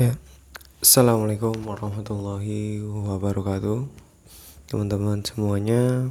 Ya, 0.00 0.16
Assalamualaikum 0.80 1.52
warahmatullahi 1.60 2.80
wabarakatuh. 2.80 3.84
Teman-teman 4.64 5.20
semuanya 5.20 6.08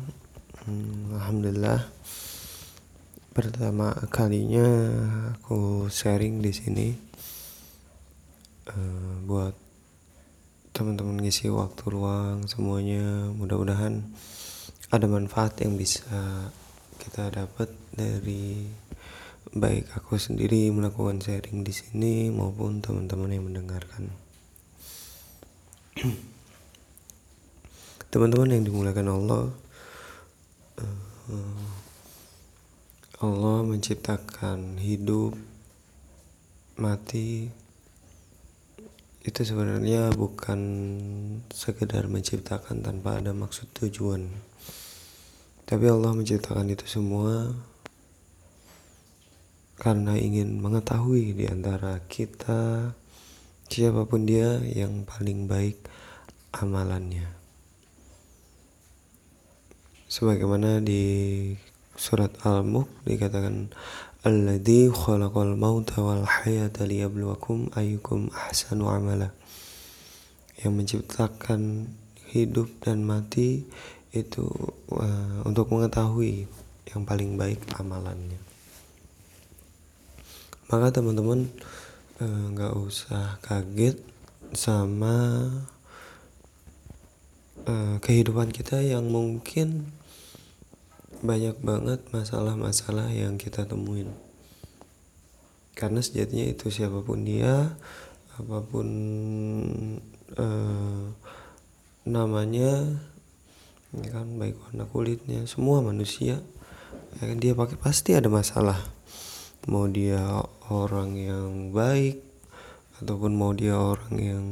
hmm, 0.61 1.17
Alhamdulillah. 1.17 1.89
Pertama 3.33 3.97
kalinya 4.13 4.69
aku 5.33 5.89
sharing 5.89 6.37
di 6.37 6.53
sini 6.53 6.87
uh, 8.69 9.25
Buat 9.25 9.57
teman-teman 10.69 11.25
ngisi 11.25 11.49
waktu 11.49 11.89
luang 11.89 12.45
semuanya. 12.45 13.33
Mudah-mudahan 13.33 14.05
ada 14.93 15.09
manfaat 15.09 15.57
yang 15.65 15.81
bisa 15.81 16.45
kita 17.01 17.33
dapat 17.33 17.73
dari 17.97 18.69
baik 19.49 19.89
aku 19.97 20.21
sendiri 20.21 20.69
melakukan 20.69 21.17
sharing 21.17 21.65
di 21.65 21.73
sini 21.73 22.29
maupun 22.29 22.85
teman-teman 22.85 23.33
yang 23.33 23.49
mendengarkan. 23.49 24.13
Teman-teman 28.13 28.53
yang 28.53 28.63
dimulakan 28.65 29.07
Allah, 29.09 29.45
eh, 30.81 31.65
Allah 33.21 33.57
menciptakan 33.65 34.77
hidup, 34.81 35.33
mati, 36.77 37.49
itu 39.19 39.41
sebenarnya 39.43 40.09
bukan 40.15 40.59
sekedar 41.51 42.07
menciptakan 42.07 42.81
tanpa 42.81 43.19
ada 43.19 43.35
maksud 43.35 43.67
tujuan. 43.75 44.25
Tapi 45.69 45.85
Allah 45.85 46.17
menciptakan 46.17 46.71
itu 46.71 46.87
semua 46.89 47.53
karena 49.79 50.19
ingin 50.19 50.59
mengetahui 50.59 51.31
di 51.31 51.47
antara 51.47 52.03
kita 52.11 52.91
siapa 53.71 54.03
pun 54.03 54.27
dia 54.27 54.59
yang 54.59 55.07
paling 55.07 55.47
baik 55.47 55.79
amalannya. 56.51 57.31
Sebagaimana 60.11 60.83
di 60.83 61.03
surat 61.95 62.35
Al-Mulk 62.43 63.07
dikatakan 63.07 63.71
Alladzi 64.27 64.91
khalaqal 64.91 65.55
mauta 65.55 66.03
wal 66.03 66.27
hayata 66.27 66.83
liyabluwakum 66.83 67.71
ayyukum 67.71 68.27
ahsanu 68.35 68.91
amala. 68.91 69.31
Yang 70.59 70.73
menciptakan 70.75 71.87
hidup 72.35 72.67
dan 72.83 73.07
mati 73.07 73.63
itu 74.11 74.43
uh, 74.91 75.39
untuk 75.47 75.71
mengetahui 75.71 76.51
yang 76.91 77.07
paling 77.07 77.39
baik 77.39 77.63
amalannya 77.79 78.48
maka 80.69 80.93
teman-teman 80.93 81.49
eh, 82.21 82.43
nggak 82.53 82.71
-teman, 82.71 82.87
usah 82.87 83.41
kaget 83.41 83.97
sama 84.53 85.45
uh, 87.69 87.97
kehidupan 88.01 88.49
kita 88.49 88.81
yang 88.81 89.09
mungkin 89.09 89.93
banyak 91.19 91.59
banget 91.59 91.99
masalah-masalah 92.15 93.11
yang 93.11 93.35
kita 93.35 93.67
temuin. 93.67 94.09
Karena 95.75 95.99
sejatinya 95.99 96.47
itu 96.47 96.71
siapa 96.71 97.03
pun 97.03 97.27
dia 97.27 97.75
apa 98.39 98.63
pun 98.63 98.87
uh, 100.39 101.03
namanya 102.07 102.71
ya 103.89 104.09
kan 104.15 104.39
baik 104.39 104.55
warna 104.63 104.87
kulitnya 104.87 105.43
semua 105.43 105.83
manusia 105.83 106.39
ya 107.19 107.23
kan 107.25 107.37
dia 107.41 107.51
pakai 107.51 107.75
pasti 107.75 108.15
ada 108.15 108.31
masalah 108.31 108.79
mau 109.67 109.89
dia 109.91 110.21
orang 110.71 111.17
yang 111.19 111.75
baik 111.75 112.23
ataupun 113.03 113.35
mau 113.35 113.51
dia 113.51 113.75
orang 113.75 114.15
yang 114.15 114.45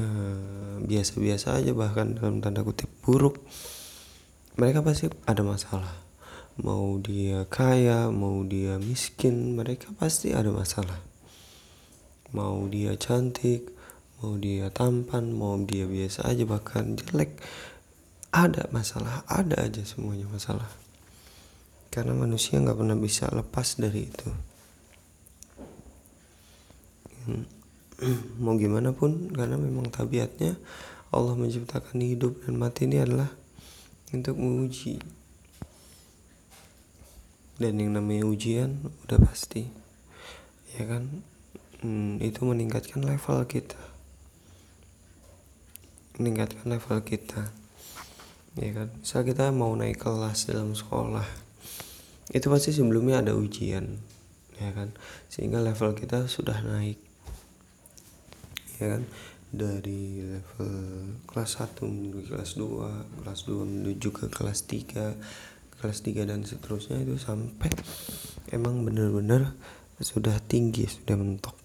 eh, 0.00 0.76
biasa-biasa 0.82 1.54
uh, 1.54 1.58
aja 1.62 1.70
bahkan 1.76 2.18
dalam 2.18 2.42
tanda 2.42 2.66
kutip 2.66 2.90
buruk 3.04 3.38
mereka 4.58 4.82
pasti 4.82 5.12
ada 5.28 5.46
masalah. 5.46 5.94
Mau 6.60 7.00
dia 7.00 7.48
kaya 7.48 8.12
mau 8.12 8.44
dia 8.44 8.76
miskin 8.76 9.56
mereka 9.56 9.88
pasti 9.96 10.34
ada 10.34 10.52
masalah. 10.52 11.00
Mau 12.34 12.66
dia 12.68 12.98
cantik 12.98 13.72
mau 14.22 14.38
dia 14.38 14.70
tampan 14.70 15.34
mau 15.34 15.58
dia 15.58 15.82
biasa 15.82 16.30
aja 16.30 16.46
bahkan 16.46 16.94
jelek 16.94 17.42
ada 18.30 18.70
masalah 18.70 19.26
ada 19.26 19.66
aja 19.66 19.82
semuanya 19.82 20.30
masalah 20.30 20.70
karena 21.92 22.16
manusia 22.16 22.56
nggak 22.56 22.80
pernah 22.80 22.96
bisa 22.96 23.28
lepas 23.28 23.76
dari 23.76 24.08
itu. 24.08 24.28
Mau 28.42 28.56
gimana 28.56 28.96
pun 28.96 29.28
karena 29.28 29.60
memang 29.60 29.92
tabiatnya 29.92 30.56
Allah 31.12 31.36
menciptakan 31.36 32.00
hidup 32.00 32.48
dan 32.48 32.56
mati 32.56 32.88
ini 32.88 32.96
adalah 32.96 33.28
untuk 34.08 34.40
menguji. 34.40 35.04
Dan 37.60 37.76
yang 37.76 37.92
namanya 37.92 38.24
ujian 38.24 38.88
udah 39.04 39.20
pasti 39.20 39.68
ya 40.80 40.88
kan? 40.88 41.20
Hmm, 41.84 42.16
itu 42.24 42.40
meningkatkan 42.48 43.04
level 43.04 43.44
kita. 43.44 43.76
Meningkatkan 46.16 46.72
level 46.72 47.04
kita 47.04 47.52
ya 48.56 48.72
kan? 48.72 48.88
Misal 48.96 49.28
kita 49.28 49.52
mau 49.52 49.76
naik 49.76 50.00
kelas 50.00 50.48
dalam 50.48 50.72
sekolah 50.72 51.51
itu 52.30 52.46
pasti 52.46 52.70
sebelumnya 52.70 53.26
ada 53.26 53.34
ujian 53.34 53.98
ya 54.62 54.70
kan? 54.70 54.94
Sehingga 55.26 55.58
level 55.58 55.98
kita 55.98 56.30
sudah 56.30 56.62
naik 56.62 57.02
ya 58.78 58.94
kan? 58.94 59.02
Dari 59.52 60.22
level 60.22 60.78
kelas 61.26 61.60
1 61.60 61.82
menuju 61.82 62.30
kelas 62.30 62.54
2 62.56 63.26
kelas 63.26 63.40
2 63.50 63.66
menuju 63.66 64.08
ke 64.14 64.24
kelas 64.30 64.64
3 64.70 65.82
kelas 65.82 65.98
3 66.06 66.30
dan 66.30 66.46
seterusnya 66.46 67.02
itu 67.02 67.18
sampai 67.18 67.68
emang 68.54 68.86
bener-bener 68.86 69.58
sudah 69.98 70.38
tinggi 70.46 70.86
sudah 70.86 71.18
mentok. 71.18 71.58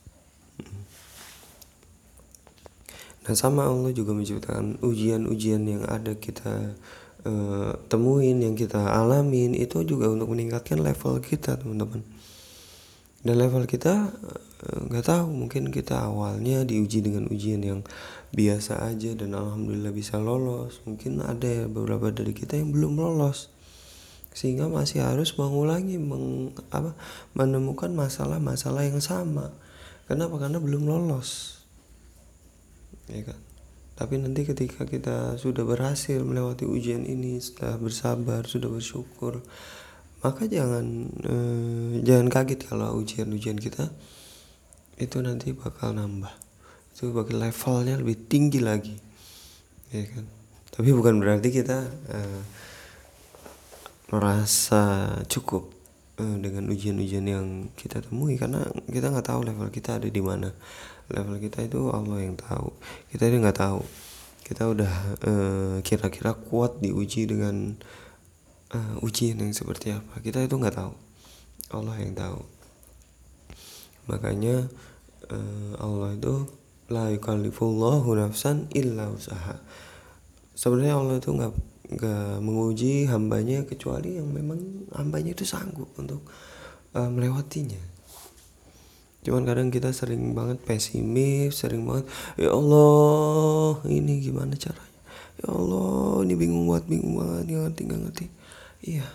Dan 3.28 3.36
sama 3.36 3.68
Allah 3.68 3.92
juga 3.92 4.16
menciptakan 4.16 4.80
ujian-ujian 4.80 5.60
yang 5.68 5.84
ada 5.84 6.16
kita 6.16 6.80
uh, 7.28 7.72
temuin 7.92 8.40
yang 8.40 8.56
kita 8.56 8.80
alamin 8.80 9.52
itu 9.52 9.84
juga 9.84 10.08
untuk 10.08 10.32
meningkatkan 10.32 10.80
level 10.80 11.20
kita 11.20 11.60
teman-teman. 11.60 12.02
Dan 13.28 13.44
level 13.44 13.68
kita 13.68 14.14
eh, 14.64 14.82
nggak 14.88 15.04
uh, 15.04 15.10
tahu 15.12 15.28
mungkin 15.36 15.68
kita 15.68 16.00
awalnya 16.08 16.64
diuji 16.64 17.04
dengan 17.04 17.28
ujian 17.28 17.60
yang 17.60 17.80
biasa 18.32 18.88
aja 18.88 19.12
dan 19.20 19.36
alhamdulillah 19.36 19.92
bisa 19.92 20.16
lolos. 20.16 20.80
Mungkin 20.88 21.20
ada 21.20 21.68
beberapa 21.68 22.08
dari 22.14 22.32
kita 22.32 22.56
yang 22.56 22.72
belum 22.72 22.96
lolos. 22.96 23.52
Sehingga 24.32 24.70
masih 24.70 25.02
harus 25.02 25.34
mengulangi 25.36 25.98
meng, 25.98 26.54
apa 26.72 26.94
menemukan 27.34 27.90
masalah-masalah 27.92 28.86
yang 28.86 29.02
sama. 29.02 29.52
Kenapa? 30.08 30.38
Karena 30.40 30.62
belum 30.62 30.88
lolos. 30.88 31.60
Ya 33.12 33.28
kan 33.28 33.47
tapi 33.98 34.22
nanti 34.22 34.46
ketika 34.46 34.86
kita 34.86 35.42
sudah 35.42 35.66
berhasil 35.66 36.22
melewati 36.22 36.70
ujian 36.70 37.04
ini 37.04 37.42
sudah 37.42 37.82
bersabar 37.82 38.46
sudah 38.46 38.70
bersyukur 38.70 39.42
maka 40.26 40.50
jangan 40.50 41.14
eh, 41.26 42.02
jangan 42.02 42.28
kaget 42.34 42.66
kalau 42.66 42.98
ujian-ujian 42.98 43.62
kita 43.62 43.94
itu 44.98 45.22
nanti 45.22 45.54
bakal 45.54 45.94
nambah. 45.94 46.34
Itu 46.94 47.14
bakal 47.14 47.38
levelnya 47.38 48.02
lebih 48.02 48.26
tinggi 48.26 48.58
lagi. 48.58 48.98
Ya 49.94 50.10
kan? 50.10 50.26
Tapi 50.74 50.90
bukan 50.90 51.22
berarti 51.22 51.54
kita 51.54 51.86
eh, 52.10 52.42
merasa 54.10 55.14
cukup 55.30 55.77
eh, 56.18 56.38
dengan 56.42 56.70
ujian-ujian 56.70 57.26
yang 57.26 57.46
kita 57.74 58.02
temui. 58.04 58.36
Karena 58.36 58.66
kita 58.90 59.14
nggak 59.14 59.28
tahu 59.30 59.42
level 59.48 59.70
kita 59.72 60.02
ada 60.02 60.10
di 60.10 60.22
mana. 60.22 60.52
Level 61.08 61.40
kita 61.40 61.64
itu 61.64 61.90
Allah 61.94 62.20
yang 62.22 62.36
tahu. 62.36 62.74
Kita 63.14 63.30
itu 63.30 63.38
nggak 63.40 63.58
tahu. 63.58 63.82
Kita 64.44 64.64
udah 64.68 64.94
eh, 65.24 65.78
kira-kira 65.82 66.36
eh, 66.36 66.40
kuat 66.48 66.80
diuji 66.80 67.28
dengan 67.28 67.76
uh, 68.72 69.06
ujian 69.06 69.40
yang 69.40 69.52
seperti 69.52 69.96
apa. 69.96 70.20
Kita 70.20 70.44
itu 70.44 70.56
nggak 70.56 70.76
tahu. 70.76 70.94
Allah 71.72 71.96
yang 72.00 72.16
tahu. 72.16 72.40
Makanya 74.08 74.72
uh, 75.32 75.74
Allah 75.84 76.16
itu 76.16 76.48
la 76.88 77.12
yukallifullahu 77.12 78.08
nafsan 78.16 78.72
illa 78.72 79.12
usaha 79.12 79.60
sebenarnya 80.58 80.98
Allah 80.98 81.16
itu 81.22 81.30
nggak 81.30 81.54
nggak 81.88 82.44
menguji 82.44 83.08
hambanya 83.08 83.64
kecuali 83.64 84.20
yang 84.20 84.28
memang 84.28 84.90
hambanya 84.92 85.32
itu 85.32 85.48
sanggup 85.48 85.88
untuk 85.96 86.28
uh, 86.92 87.08
melewatinya. 87.08 87.80
Cuman 89.24 89.44
kadang 89.48 89.72
kita 89.72 89.92
sering 89.96 90.36
banget 90.36 90.60
pesimis 90.64 91.56
sering 91.56 91.84
banget 91.84 92.08
ya 92.40 92.52
Allah 92.56 93.80
ini 93.88 94.20
gimana 94.20 94.56
caranya? 94.60 95.00
Ya 95.40 95.48
Allah 95.52 96.28
ini 96.28 96.34
bingung 96.36 96.68
banget 96.68 96.86
bingung 96.92 97.16
banget 97.24 97.44
nggak 97.48 97.62
ngerti 97.72 97.82
nggak 97.88 98.02
ngerti. 98.04 98.26
Iya. 98.84 99.08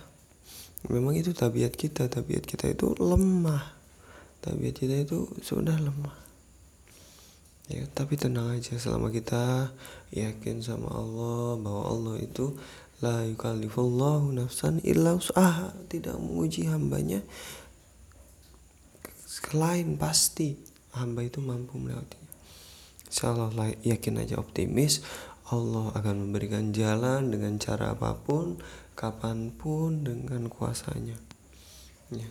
Memang 0.89 1.15
itu 1.15 1.31
tabiat 1.31 1.77
kita 1.77 2.09
tabiat 2.09 2.43
kita 2.45 2.73
itu 2.73 2.97
lemah. 2.97 3.63
Tabiat 4.41 4.75
kita 4.81 5.07
itu 5.07 5.29
sudah 5.39 5.77
lemah 5.77 6.22
ya 7.73 7.89
tapi 7.97 8.13
tenang 8.13 8.53
aja 8.53 8.77
selama 8.77 9.09
kita 9.09 9.73
yakin 10.13 10.61
sama 10.61 10.93
Allah 10.93 11.57
bahwa 11.57 11.83
Allah 11.89 12.15
itu 12.21 12.53
la 13.01 13.25
yukallifullahu 13.25 14.29
nafsan 14.37 14.77
illa 14.85 15.17
usaha 15.17 15.73
tidak 15.89 16.15
menguji 16.21 16.69
hambanya 16.69 17.25
selain 19.25 19.97
pasti 19.97 20.55
hamba 20.93 21.25
itu 21.25 21.41
mampu 21.41 21.81
melewatinya 21.81 22.31
insya 23.09 23.33
Allah 23.33 23.73
yakin 23.81 24.21
aja 24.21 24.37
optimis 24.37 25.01
Allah 25.49 25.91
akan 25.97 26.29
memberikan 26.29 26.71
jalan 26.71 27.33
dengan 27.33 27.57
cara 27.57 27.97
apa 27.97 28.15
pun 28.15 28.57
kapan 28.93 29.53
pun 29.53 30.05
dengan 30.05 30.47
kuasanya. 30.49 31.17
Ya. 32.13 32.29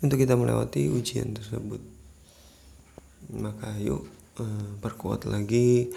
untuk 0.00 0.22
kita 0.22 0.38
melewati 0.38 0.86
ujian 0.86 1.34
tersebut 1.34 1.82
maka 3.34 3.74
yuk 3.78 4.06
eh, 4.40 4.68
perkuat 4.82 5.26
lagi 5.30 5.90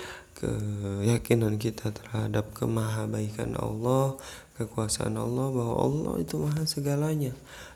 keyakinan 0.43 1.55
kita 1.55 1.95
terhadap 1.95 2.51
kemahabaikan 2.51 3.55
Allah, 3.55 4.19
kekuasaan 4.59 5.15
Allah 5.15 5.47
bahwa 5.53 5.75
Allah 5.79 6.13
itu 6.19 6.35
maha 6.41 6.67
segalanya. 6.67 7.31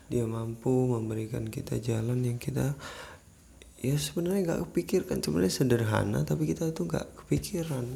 Dia 0.08 0.24
mampu 0.24 0.88
memberikan 0.88 1.48
kita 1.48 1.80
jalan 1.80 2.24
yang 2.24 2.40
kita 2.40 2.76
ya 3.80 3.96
sebenarnya 3.96 4.40
nggak 4.52 4.60
kepikirkan. 4.68 5.24
Sebenarnya 5.24 5.54
sederhana 5.54 6.20
tapi 6.28 6.48
kita 6.48 6.68
itu 6.68 6.84
nggak 6.84 7.06
kepikiran. 7.24 7.86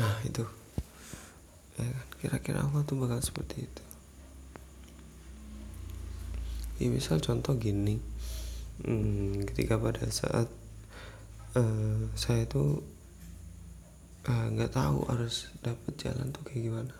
Nah 0.00 0.16
itu. 0.24 0.44
Ya 1.76 1.88
kan? 1.88 2.06
Kira-kira 2.22 2.58
Allah 2.62 2.86
tuh 2.86 2.96
bakal 2.96 3.20
seperti 3.20 3.66
itu. 3.66 3.84
Ya 6.80 6.88
misal 6.90 7.22
contoh 7.22 7.54
gini 7.54 8.11
hmm, 8.80 9.44
ketika 9.52 9.76
pada 9.76 10.08
saat 10.08 10.48
uh, 11.52 12.08
saya 12.16 12.48
tuh 12.48 12.80
Eh, 14.22 14.46
nggak 14.54 14.70
uh, 14.70 14.76
tahu 14.78 14.98
harus 15.10 15.50
dapat 15.66 15.98
jalan 15.98 16.30
tuh 16.30 16.46
kayak 16.46 16.70
gimana. 16.70 16.94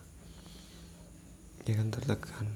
Ya 1.62 1.78
kan 1.78 1.94
tertekan. 1.94 2.50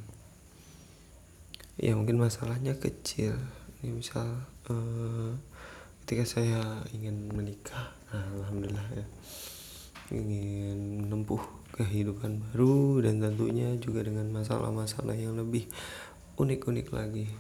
Ya 1.79 1.95
mungkin 1.95 2.19
masalahnya 2.19 2.75
kecil. 2.75 3.39
Ini 3.79 3.95
misal 3.95 4.27
uh, 4.67 5.39
ketika 6.03 6.27
saya 6.27 6.83
ingin 6.91 7.31
menikah 7.31 7.95
nah, 8.11 8.27
alhamdulillah 8.43 8.87
ya. 8.91 9.07
Ingin 10.11 11.07
menempuh 11.07 11.43
kehidupan 11.79 12.51
baru 12.51 13.07
dan 13.07 13.23
tentunya 13.23 13.71
juga 13.79 14.03
dengan 14.03 14.35
masalah-masalah 14.35 15.15
yang 15.15 15.39
lebih 15.39 15.71
unik-unik 16.43 16.89
lagi 16.91 17.31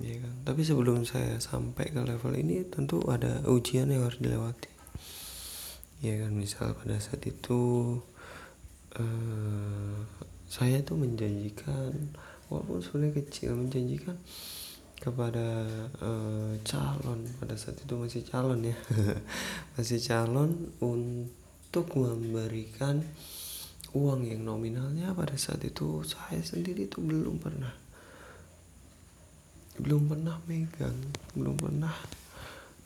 ya 0.00 0.16
kan? 0.20 0.34
Tapi 0.48 0.60
sebelum 0.64 1.04
saya 1.04 1.36
sampai 1.38 1.92
ke 1.92 2.00
level 2.00 2.34
ini 2.36 2.64
tentu 2.66 3.04
ada 3.06 3.44
ujian 3.46 3.92
yang 3.92 4.08
harus 4.08 4.20
dilewati. 4.20 4.72
Ya 6.00 6.20
kan? 6.24 6.32
Misal 6.32 6.72
pada 6.76 6.96
saat 6.98 7.20
itu 7.28 7.96
uh, 8.96 9.98
saya 10.50 10.82
tuh 10.82 10.98
menjanjikan 10.98 12.16
walaupun 12.50 12.82
sebenarnya 12.82 13.22
kecil 13.22 13.54
menjanjikan 13.54 14.16
kepada 15.00 15.64
uh, 16.04 16.52
calon. 16.64 17.24
Pada 17.40 17.54
saat 17.56 17.80
itu 17.80 17.94
masih 17.96 18.24
calon 18.26 18.60
ya. 18.64 18.76
Masih 19.78 19.96
calon 20.04 20.76
untuk 20.80 21.96
memberikan 21.96 23.00
uang 23.96 24.28
yang 24.28 24.46
nominalnya 24.46 25.10
pada 25.16 25.34
saat 25.34 25.64
itu 25.66 26.06
saya 26.06 26.38
sendiri 26.44 26.86
itu 26.86 27.02
belum 27.02 27.42
pernah 27.42 27.89
belum 29.78 30.10
pernah 30.10 30.40
megang 30.48 30.98
belum 31.38 31.54
pernah 31.54 31.94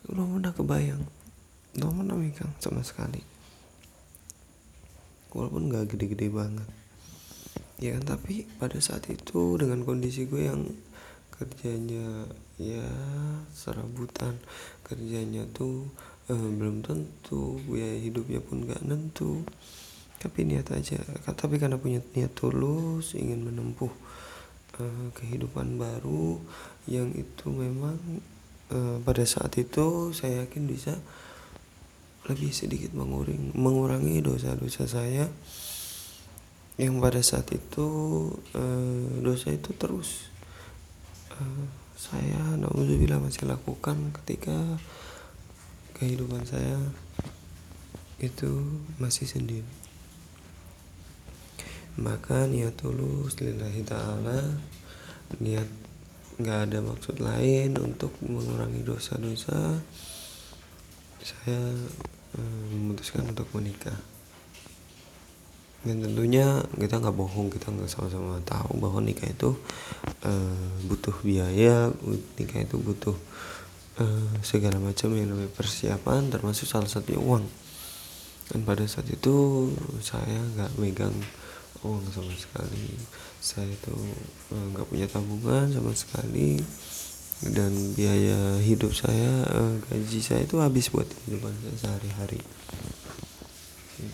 belum 0.05 0.37
pernah 0.37 0.53
kebayang. 0.53 1.03
Belum 1.73 1.93
pernah 2.05 2.17
megang 2.21 2.53
sama 2.61 2.85
sekali. 2.85 3.25
Walaupun 5.33 5.73
gak 5.73 5.97
gede-gede 5.97 6.29
banget. 6.29 6.69
Ya 7.81 7.97
kan 7.99 8.05
tapi 8.17 8.47
pada 8.61 8.79
saat 8.79 9.09
itu 9.11 9.57
dengan 9.59 9.83
kondisi 9.83 10.29
gue 10.29 10.47
yang 10.47 10.63
kerjanya 11.35 12.31
ya 12.55 12.87
serabutan 13.51 14.39
kerjanya 14.87 15.43
tuh 15.51 15.91
eh, 16.31 16.39
belum 16.39 16.87
tentu 16.87 17.59
biaya 17.67 17.99
hidupnya 17.99 18.45
pun 18.45 18.69
gak 18.69 18.85
nentu. 18.85 19.43
Tapi 20.21 20.47
niat 20.47 20.69
aja 20.73 21.01
tapi 21.33 21.57
karena 21.57 21.81
punya 21.81 22.05
niat 22.13 22.33
tulus 22.37 23.17
ingin 23.17 23.45
menempuh 23.45 23.93
eh, 24.81 25.09
kehidupan 25.15 25.77
baru 25.79 26.39
yang 26.91 27.13
itu 27.15 27.49
memang 27.51 27.99
eh, 28.73 28.97
pada 29.03 29.25
saat 29.25 29.55
itu 29.61 30.11
saya 30.17 30.47
yakin 30.47 30.65
bisa 30.67 30.97
lebih 32.25 32.57
sedikit 32.57 32.97
mengurangi, 32.97 33.53
mengurangi 33.53 34.17
dosa-dosa 34.25 34.89
saya. 34.89 35.29
Yang 36.75 36.95
pada 36.99 37.21
saat 37.23 37.47
itu 37.55 37.87
uh, 38.59 39.07
dosa 39.23 39.55
itu 39.55 39.71
terus 39.79 40.27
uh, 41.31 41.65
saya 41.95 42.59
naudzubillah 42.59 43.23
masih 43.23 43.47
lakukan 43.47 44.11
ketika 44.11 44.59
kehidupan 45.95 46.43
saya 46.43 46.83
itu 48.19 48.83
masih 48.99 49.31
sendiri 49.31 49.84
maka 52.01 52.47
niat 52.51 52.75
tulus 52.75 53.39
lillahi 53.39 53.83
ta'ala 53.87 54.41
niat 55.39 55.69
nggak 56.39 56.59
ada 56.71 56.79
maksud 56.83 57.23
lain 57.23 57.79
untuk 57.79 58.11
mengurangi 58.23 58.83
dosa-dosa 58.83 59.79
saya 61.25 61.61
Eh, 62.35 62.63
memutuskan 62.75 63.31
untuk 63.31 63.47
menikah. 63.55 63.95
Dan 65.87 66.03
tentunya 66.03 66.67
kita 66.75 66.99
nggak 66.99 67.15
bohong 67.15 67.47
kita 67.47 67.71
nggak 67.71 67.87
sama-sama 67.87 68.43
tahu 68.43 68.81
bahwa 68.83 68.99
nikah 69.05 69.31
itu 69.31 69.55
uh, 70.25 70.67
butuh 70.89 71.13
biaya 71.21 71.93
nikah 72.41 72.65
itu 72.65 72.81
butuh 72.81 73.15
uh, 74.01 74.33
segala 74.41 74.81
macam 74.81 75.13
yang 75.13 75.31
namanya 75.31 75.53
persiapan 75.53 76.33
termasuk 76.33 76.67
salah 76.67 76.91
satunya 76.91 77.23
uang. 77.23 77.47
Dan 78.51 78.67
pada 78.67 78.83
saat 78.91 79.07
itu 79.15 79.71
saya 80.03 80.43
nggak 80.59 80.75
megang 80.83 81.15
uang 81.85 82.09
sama 82.09 82.33
sekali. 82.33 82.97
Saya 83.39 83.69
itu 83.69 83.95
nggak 84.51 84.85
uh, 84.85 84.89
punya 84.89 85.07
tabungan 85.07 85.69
sama 85.69 85.93
sekali. 85.93 86.59
Dan 87.45 87.93
biaya 87.93 88.57
hidup 88.65 88.97
saya 88.97 89.45
uh, 89.53 89.77
gaji 89.91 90.21
saya 90.25 90.49
itu 90.49 90.57
habis 90.65 90.89
buat 90.89 91.05
kehidupan 91.05 91.53
saya 91.61 91.77
sehari-hari. 91.77 92.41
Ya. 93.95 94.11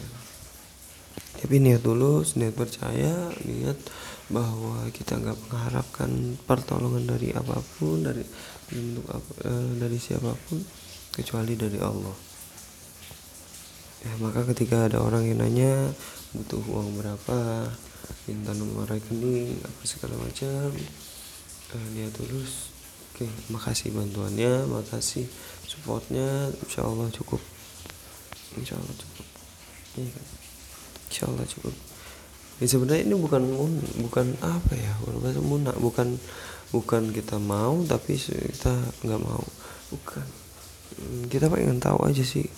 tapi 1.41 1.57
niat 1.57 1.81
tulus 1.81 2.37
niat 2.37 2.53
percaya 2.53 3.33
niat 3.49 3.81
bahwa 4.29 4.85
kita 4.93 5.17
nggak 5.17 5.41
mengharapkan 5.49 6.37
pertolongan 6.45 7.09
dari 7.09 7.33
apa 7.33 7.65
pun 7.81 8.05
dari 8.05 8.21
bentuk 8.69 9.09
apa, 9.09 9.33
uh, 9.49 9.73
dari 9.81 9.97
siapa 9.97 10.37
pun 10.37 10.61
kecuali 11.17 11.57
dari 11.57 11.81
Allah 11.81 12.30
ya 14.01 14.13
maka 14.21 14.45
ketika 14.55 14.89
ada 14.89 15.01
orang 15.01 15.29
yang 15.29 15.41
nanya 15.41 15.93
butuh 16.33 16.63
uang 16.71 17.01
berapa? 17.01 17.69
Minta 18.27 18.53
nomor 18.55 18.87
rekening 18.91 19.59
apa 19.63 19.83
segala 19.87 20.19
macam. 20.19 20.73
Uh, 21.71 21.87
niat 21.95 22.11
tulus. 22.15 22.71
Oke, 23.21 23.29
makasih 23.53 23.93
bantuannya, 23.93 24.65
makasih 24.65 25.29
supportnya, 25.69 26.49
insya 26.65 26.89
Allah 26.89 27.05
cukup, 27.13 27.37
insya 28.57 28.81
Allah 28.81 28.97
cukup, 28.97 29.27
iya 30.01 30.09
kan, 30.09 30.27
insya 31.13 31.25
Allah 31.29 31.45
cukup. 31.45 31.75
Ya, 32.59 32.67
sebenarnya 32.67 33.05
ini 33.05 33.21
bukan 33.21 33.45
bukan 34.09 34.27
apa 34.41 34.73
ya, 34.73 34.97
bukan 35.05 35.37
munak, 35.45 35.77
bukan 35.77 36.17
bukan 36.73 37.13
kita 37.13 37.37
mau 37.37 37.77
tapi 37.85 38.17
kita 38.17 38.73
nggak 39.05 39.21
mau, 39.21 39.45
bukan. 39.93 40.25
Hmm, 40.97 41.29
kita 41.29 41.53
pengen 41.53 41.77
tahu 41.77 42.01
aja 42.09 42.25
sih, 42.25 42.49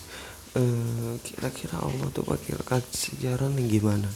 eh, 0.59 1.15
kira-kira 1.23 1.81
Allah 1.81 2.09
tuh 2.13 2.27
pakai 2.27 2.59
kasih 2.65 3.17
jalan 3.23 3.57
yang 3.57 3.69
gimana, 3.69 4.11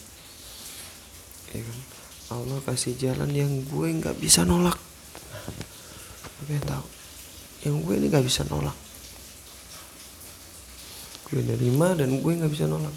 ya 1.53 1.63
kan? 1.63 1.81
Allah 2.27 2.59
kasih 2.67 2.99
jalan 2.99 3.31
yang 3.31 3.63
gue 3.71 3.89
nggak 4.03 4.19
bisa 4.19 4.43
nolak. 4.43 4.77
Gue 6.47 6.63
tahu 6.63 6.87
yang 7.67 7.83
gue 7.83 7.95
ini 7.99 8.07
gak 8.07 8.23
bisa 8.23 8.47
nolak. 8.47 8.79
Gue 11.27 11.43
nerima 11.43 11.91
dan 11.99 12.23
gue 12.23 12.33
gak 12.39 12.55
bisa 12.55 12.71
nolak. 12.71 12.95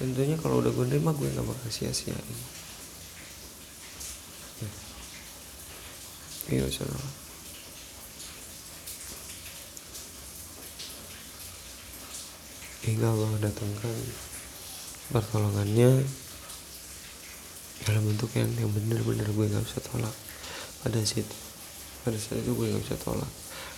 Tentunya 0.00 0.40
kalau 0.40 0.64
udah 0.64 0.72
gue 0.72 0.84
nerima 0.88 1.12
gue 1.12 1.28
gak 1.28 1.44
bakal 1.44 1.68
sia-siain. 1.68 2.16
Ya. 2.16 2.40
gue 6.48 6.64
gak 6.64 6.72
bisa 6.72 6.88
nolak 6.88 7.14
hingga 12.86 13.10
Allah 13.10 13.50
datangkan 13.50 13.98
pertolongannya 15.10 16.06
dalam 17.82 18.02
bentuk 18.06 18.30
yang 18.38 18.50
yang 18.54 18.70
benar-benar 18.70 19.26
gue 19.26 19.46
gak 19.50 19.64
bisa 19.66 19.82
tolak. 19.82 20.14
Pada 20.86 21.02
situ 21.02 21.36
pada 22.06 22.14
saat 22.14 22.38
itu 22.46 22.54
gue 22.54 22.66
gak 22.70 22.82
bisa 22.86 22.96
tolak. 23.02 23.30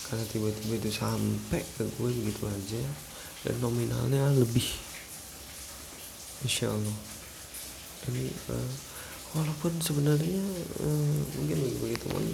Karena 0.09 0.25
tiba-tiba 0.29 0.77
itu 0.77 0.91
sampai 0.93 1.65
ke 1.77 1.89
gue 1.89 2.11
begitu 2.21 2.45
aja 2.45 2.85
dan 3.49 3.57
nominalnya 3.65 4.29
lebih. 4.37 4.69
Insya 6.45 6.69
Allah. 6.69 6.97
Ini 8.13 8.29
uh, 8.53 8.73
walaupun 9.37 9.73
sebenarnya 9.81 10.45
uh, 10.85 11.17
mungkin 11.37 11.57
bagi, 11.81 11.97
teman 12.01 12.25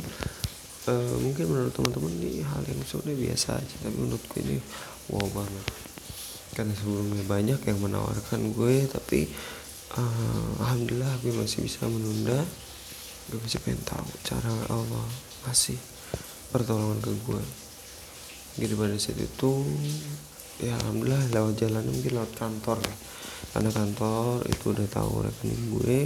uh, 0.90 1.16
mungkin 1.18 1.44
menurut 1.50 1.72
teman-teman 1.74 2.12
ini 2.22 2.42
hal 2.46 2.62
yang 2.66 2.78
sebenarnya 2.86 3.18
biasa 3.30 3.48
aja 3.58 3.74
tapi 3.82 3.96
menurutku 3.98 4.36
ini 4.38 4.62
wow 5.10 5.26
banget 5.34 5.66
karena 6.54 6.72
sebelumnya 6.78 7.26
banyak 7.26 7.60
yang 7.66 7.78
menawarkan 7.82 8.54
gue 8.54 8.86
tapi 8.86 9.26
uh, 9.98 10.62
alhamdulillah 10.62 11.18
gue 11.20 11.34
masih 11.34 11.66
bisa 11.66 11.84
menunda. 11.90 12.38
Gue 13.28 13.40
masih 13.42 13.58
pengen 13.64 13.82
tahu 13.82 14.06
cara 14.22 14.52
Allah 14.70 15.08
masih 15.44 15.76
pertolongan 16.54 17.02
ke 17.02 17.12
gue. 17.26 17.42
Jadi 18.62 18.72
pada 18.78 18.94
saat 18.94 19.18
itu 19.18 19.50
ya 20.62 20.78
alhamdulillah 20.86 21.34
lewat 21.34 21.54
jalan 21.58 21.84
mungkin 21.90 22.12
lewat 22.14 22.32
kantor 22.38 22.78
ya. 22.78 22.94
Karena 23.50 23.70
kantor 23.74 24.46
itu 24.46 24.64
udah 24.70 24.86
tahu 24.86 25.12
rekening 25.26 25.64
gue 25.74 25.98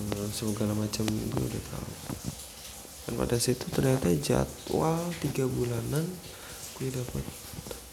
uh, 0.00 0.26
segala 0.32 0.72
macam 0.72 1.04
gue 1.04 1.42
udah 1.44 1.62
tahu. 1.76 1.90
Dan 3.08 3.12
pada 3.16 3.36
situ 3.40 3.64
ternyata 3.72 4.08
jadwal 4.16 5.00
tiga 5.20 5.44
bulanan 5.48 6.04
gue 6.78 6.88
dapat 6.92 7.24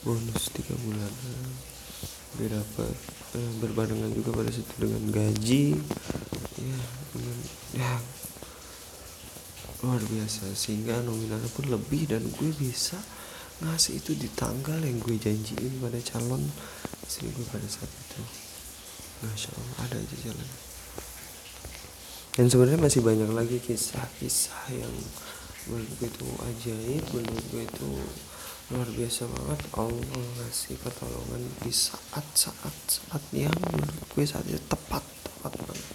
bonus 0.05 0.53
tiga 0.53 0.77
bulan. 0.85 1.13
Gue 2.37 2.47
dapat 2.53 2.93
eh, 3.41 3.51
berbarengan 3.57 4.13
juga 4.13 4.37
pada 4.37 4.53
situ 4.53 4.69
dengan 4.77 5.01
gaji. 5.09 5.73
Ya 6.61 6.79
dengan 7.09 7.37
ya. 7.73 7.93
Luar 9.81 10.01
biasa. 10.05 10.53
Sehingga 10.53 11.01
nominalnya 11.01 11.49
pun 11.57 11.65
lebih 11.73 12.05
dan 12.05 12.21
gue 12.21 12.49
bisa 12.53 13.01
ngasih 13.65 13.97
itu 13.97 14.13
di 14.13 14.29
tanggal 14.37 14.77
yang 14.77 15.01
gue 15.01 15.17
janjiin 15.17 15.81
pada 15.81 15.97
calon 16.05 16.43
istri 17.09 17.25
gue 17.33 17.45
pada 17.49 17.65
saat 17.65 17.89
itu. 17.89 18.21
Masya 19.25 19.49
allah 19.57 19.89
ada 19.89 19.97
aja 19.97 20.17
jalan. 20.21 20.49
Dan 22.35 22.45
sebenarnya 22.51 22.77
masih 22.83 23.01
banyak 23.01 23.31
lagi 23.31 23.57
kisah-kisah 23.63 24.75
yang 24.75 24.93
menurut 25.65 25.89
gue 25.97 26.09
itu 26.13 26.27
ajaib 26.45 27.03
menurut 27.15 27.45
gue 27.49 27.63
itu 27.63 27.89
luar 28.73 28.89
biasa 28.89 29.29
banget. 29.29 29.59
Allah 29.77 30.25
ngasih 30.41 30.75
pertolongan 30.81 31.41
di 31.61 31.69
saat-saat 31.69 32.75
saat 32.89 33.23
yang 33.29 33.53
menurut 33.53 34.05
gue 34.13 34.25
saat 34.25 34.45
itu 34.49 34.61
tepat 34.65 35.03
tepat 35.21 35.53
banget. 35.53 35.89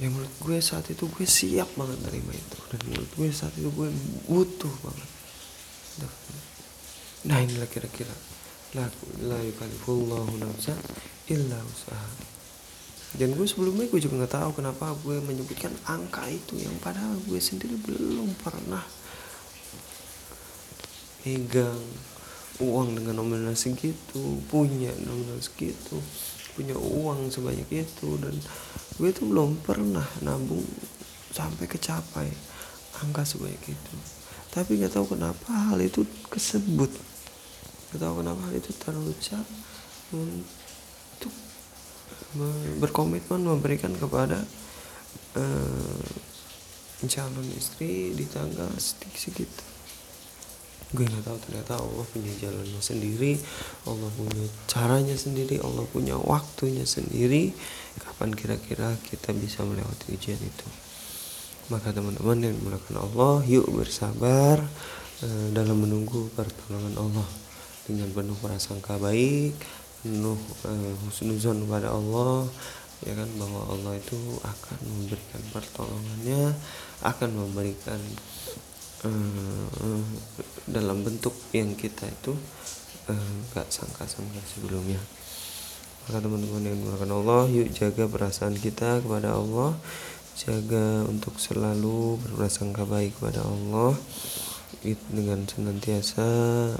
Yang 0.00 0.10
menurut 0.12 0.34
gue 0.40 0.58
saat 0.60 0.86
itu 0.88 1.04
gue 1.04 1.26
siap 1.28 1.68
banget 1.76 1.98
terima 2.04 2.32
itu. 2.32 2.58
Dan 2.72 2.80
menurut 2.88 3.10
gue 3.12 3.28
saat 3.32 3.54
itu 3.56 3.68
gue 3.68 3.88
butuh 4.28 4.74
banget. 4.80 5.10
Nah 7.26 7.42
inilah 7.42 7.68
kira-kira. 7.68 8.12
La 8.76 8.88
la 9.24 9.38
yukalifullahu 9.40 10.36
nafsa 10.40 10.76
illa 11.32 11.58
usaha 11.64 12.36
dan 13.16 13.32
gue 13.32 13.46
sebelumnya 13.48 13.88
gue 13.88 14.00
juga 14.02 14.20
nggak 14.20 14.34
tahu 14.34 14.50
kenapa 14.60 14.92
gue 15.00 15.16
menyebutkan 15.24 15.72
angka 15.88 16.28
itu. 16.28 16.60
Yang 16.60 16.76
padahal 16.84 17.16
gue 17.24 17.40
sendiri 17.40 17.78
belum 17.80 18.34
pernah 18.44 18.84
megang 21.26 21.82
uang 22.62 22.94
dengan 22.94 23.18
nominal 23.18 23.58
segitu 23.58 24.38
punya 24.46 24.94
nominal 25.02 25.42
segitu 25.42 25.98
punya 26.54 26.72
uang 26.78 27.28
sebanyak 27.28 27.84
itu 27.84 28.08
dan 28.22 28.32
gue 28.96 29.10
tuh 29.12 29.28
belum 29.28 29.60
pernah 29.60 30.06
nabung 30.24 30.64
sampai 31.34 31.68
kecapai 31.68 32.32
angka 33.04 33.28
sebanyak 33.28 33.60
itu. 33.60 33.94
Tapi 34.48 34.80
nggak 34.80 34.96
tahu 34.96 35.12
kenapa 35.12 35.52
hal 35.52 35.76
itu 35.84 36.08
kesebut. 36.32 36.88
Nggak 37.92 38.00
tahu 38.00 38.14
kenapa 38.24 38.40
hal 38.48 38.54
itu 38.56 38.72
terucap 38.80 39.44
untuk 40.16 41.34
berkomitmen 42.80 43.44
memberikan 43.44 43.92
kepada 43.92 44.40
uh, 45.36 46.08
calon 47.04 47.48
istri 47.52 48.16
di 48.16 48.24
tanggal 48.24 48.72
segitu 48.80 49.75
gue 50.94 51.02
nggak 51.02 51.26
tahu 51.26 51.38
ternyata 51.50 51.82
Allah 51.82 52.06
punya 52.14 52.30
jalannya 52.38 52.78
sendiri 52.78 53.34
Allah 53.90 54.10
punya 54.14 54.46
caranya 54.70 55.16
sendiri 55.18 55.58
Allah 55.62 55.86
punya 55.90 56.14
waktunya 56.18 56.86
sendiri. 56.86 57.54
Kapan 57.96 58.36
kira-kira 58.36 58.92
kita 59.08 59.32
bisa 59.32 59.64
melewati 59.64 60.12
ujian 60.12 60.36
itu? 60.36 60.68
Maka 61.72 61.90
teman-teman 61.96 62.44
yang 62.44 62.54
dimulakan 62.54 62.96
Allah 63.02 63.34
yuk 63.48 63.66
bersabar 63.72 64.60
uh, 65.24 65.48
dalam 65.56 65.80
menunggu 65.80 66.28
pertolongan 66.36 66.94
Allah. 67.00 67.28
Dengan 67.86 68.10
penuh 68.10 68.36
prasangka 68.42 68.98
baik 68.98 69.54
penuh 70.06 70.38
uh, 70.66 70.94
husnuzon 71.06 71.66
kepada 71.66 71.90
Allah 71.90 72.46
ya 73.04 73.12
kan 73.12 73.28
bahwa 73.36 73.60
Allah 73.74 73.92
itu 73.98 74.16
akan 74.40 74.78
memberikan 74.86 75.42
pertolongannya 75.52 76.54
akan 77.04 77.30
memberikan 77.34 78.00
uh, 79.08 80.04
dalam 80.66 81.02
bentuk 81.06 81.32
yang 81.54 81.72
kita 81.78 82.06
itu 82.06 82.34
uh, 83.08 83.32
gak 83.54 83.70
sangka-sangka 83.70 84.42
sebelumnya. 84.44 84.98
Maka 86.06 86.22
teman-teman 86.22 86.62
yang 86.62 86.76
dimulakan 86.78 87.12
Allah 87.22 87.42
yuk 87.50 87.68
jaga 87.74 88.06
perasaan 88.06 88.54
kita 88.58 89.02
kepada 89.02 89.38
Allah. 89.38 89.74
Jaga 90.36 91.08
untuk 91.08 91.40
selalu 91.40 92.20
berprasangka 92.20 92.84
baik 92.84 93.16
kepada 93.18 93.42
Allah. 93.42 93.96
Dengan 94.86 95.42
senantiasa 95.48 96.26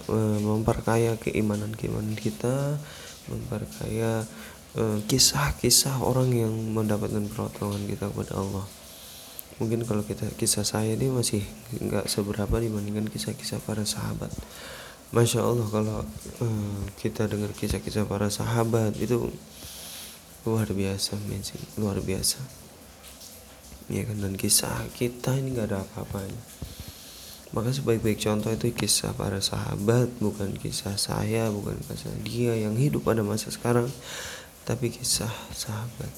uh, 0.06 0.38
memperkaya 0.38 1.18
keimanan 1.18 1.74
keimanan 1.74 2.14
kita 2.14 2.78
memperkaya 3.26 4.22
kisah-kisah 5.10 5.98
uh, 5.98 6.06
orang 6.06 6.30
yang 6.30 6.52
mendapatkan 6.70 7.26
pertolongan 7.32 7.88
kita 7.90 8.12
kepada 8.12 8.38
Allah 8.38 8.66
mungkin 9.56 9.88
kalau 9.88 10.04
kita 10.04 10.28
kisah 10.36 10.68
saya 10.68 10.92
ini 10.92 11.08
masih 11.08 11.40
nggak 11.80 12.12
seberapa 12.12 12.60
dibandingkan 12.60 13.08
kisah-kisah 13.08 13.64
para 13.64 13.88
sahabat. 13.88 14.28
Masya 15.16 15.40
Allah 15.40 15.68
kalau 15.72 16.04
uh, 16.44 16.80
kita 17.00 17.24
dengar 17.30 17.54
kisah-kisah 17.56 18.04
para 18.04 18.28
sahabat 18.28 18.98
itu 19.00 19.32
luar 20.44 20.68
biasa 20.68 21.16
amazing 21.16 21.62
luar 21.80 22.04
biasa. 22.04 22.38
Ya 23.88 24.04
kan? 24.04 24.20
Dan 24.20 24.36
kisah 24.36 24.92
kita 24.92 25.32
ini 25.40 25.56
nggak 25.56 25.72
ada 25.72 25.78
apa-apanya. 25.88 26.42
Maka 27.54 27.72
sebaik-baik 27.72 28.20
contoh 28.20 28.52
itu 28.52 28.74
kisah 28.76 29.16
para 29.16 29.40
sahabat 29.40 30.12
bukan 30.20 30.52
kisah 30.58 31.00
saya 31.00 31.48
bukan 31.48 31.80
kisah 31.80 32.12
dia 32.20 32.52
yang 32.58 32.76
hidup 32.76 33.08
pada 33.08 33.24
masa 33.24 33.48
sekarang 33.48 33.88
tapi 34.68 34.92
kisah 34.92 35.32
sahabat. 35.56 36.12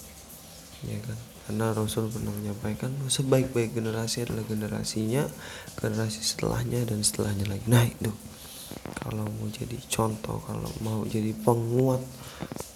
Ya 0.83 0.99
kan 1.07 1.38
karena 1.49 1.73
Rasul 1.73 2.13
pernah 2.13 2.29
menyampaikan 2.29 2.93
sebaik-baik 3.09 3.73
generasi 3.73 4.29
adalah 4.29 4.45
generasinya 4.45 5.25
generasi 5.81 6.21
setelahnya 6.21 6.85
dan 6.85 7.01
setelahnya 7.01 7.49
lagi. 7.49 7.65
Nah 7.73 7.89
itu. 7.89 8.13
Kalau 9.01 9.25
mau 9.25 9.49
jadi 9.49 9.81
contoh 9.89 10.45
kalau 10.45 10.69
mau 10.85 11.01
jadi 11.09 11.33
penguat 11.33 12.05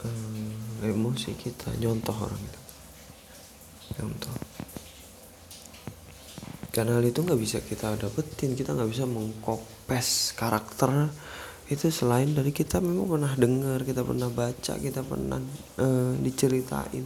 um, 0.08 0.56
emosi 0.80 1.36
kita 1.36 1.68
nyontoh 1.84 2.16
orang 2.16 2.40
itu. 2.40 2.60
Contoh 4.00 4.36
karena 6.72 6.96
hal 6.96 7.04
itu 7.04 7.20
nggak 7.20 7.36
bisa 7.36 7.60
kita 7.60 7.92
dapetin 8.00 8.56
kita 8.56 8.72
nggak 8.72 8.88
bisa 8.88 9.04
mengkopes 9.04 10.32
karakter 10.32 11.12
itu 11.68 11.92
selain 11.92 12.32
dari 12.32 12.48
kita 12.56 12.80
memang 12.80 13.04
pernah 13.04 13.32
dengar 13.36 13.84
kita 13.84 14.00
pernah 14.00 14.32
baca 14.32 14.80
kita 14.80 15.04
pernah 15.04 15.36
uh, 15.76 16.16
diceritain. 16.24 17.04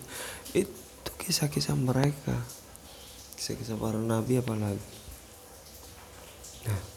Itu 0.55 0.86
kisah-kisah 1.21 1.77
mereka. 1.77 2.37
Kisah-kisah 3.37 3.77
para 3.77 4.01
nabi 4.01 4.41
apalagi. 4.41 4.83
Nah 6.67 6.97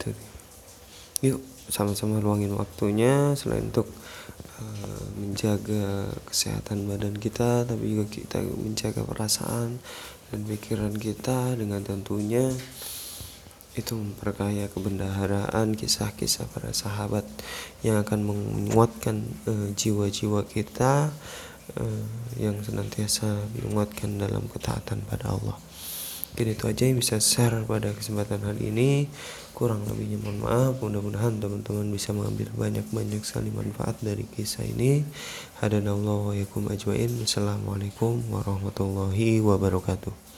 itu 0.00 0.16
nih 0.16 0.30
yuk 1.20 1.40
sama-sama 1.68 2.16
luangin 2.18 2.56
waktunya 2.56 3.36
selain 3.36 3.68
untuk 3.68 3.86
uh, 4.58 5.04
menjaga 5.20 6.08
kesehatan 6.24 6.88
badan 6.88 7.14
kita 7.20 7.68
tapi 7.68 7.84
juga 7.92 8.08
kita 8.08 8.40
menjaga 8.40 9.04
perasaan 9.04 9.76
dan 10.32 10.40
pikiran 10.48 10.96
kita 10.96 11.54
dengan 11.60 11.84
tentunya 11.84 12.48
itu 13.78 13.94
memperkaya 13.94 14.66
kebendaharaan 14.66 15.78
kisah-kisah 15.78 16.50
para 16.50 16.74
sahabat 16.74 17.22
yang 17.86 18.02
akan 18.02 18.26
menguatkan 18.26 19.22
uh, 19.46 19.70
jiwa-jiwa 19.76 20.48
kita 20.48 21.12
yang 22.38 22.58
senantiasa 22.62 23.46
menguatkan 23.62 24.18
dalam 24.18 24.46
ketaatan 24.50 25.06
pada 25.06 25.34
Allah. 25.34 25.58
Jadi 26.38 26.54
itu 26.54 26.64
aja 26.70 26.82
yang 26.86 26.98
bisa 27.02 27.18
share 27.18 27.66
pada 27.66 27.90
kesempatan 27.90 28.46
hari 28.46 28.70
ini. 28.70 29.10
Kurang 29.50 29.82
lebihnya 29.90 30.22
mohon 30.22 30.38
maaf. 30.46 30.78
Mudah-mudahan 30.78 31.42
teman-teman 31.42 31.90
bisa 31.90 32.14
mengambil 32.14 32.54
banyak-banyak 32.54 33.22
sekali 33.26 33.50
manfaat 33.50 33.98
dari 33.98 34.22
kisah 34.30 34.62
ini. 34.62 35.02
Hadanallahu 35.58 36.30
wa 36.30 36.34
yakum. 36.38 36.70
Wassalamualaikum 36.70 38.30
warahmatullahi 38.30 39.42
wabarakatuh. 39.42 40.29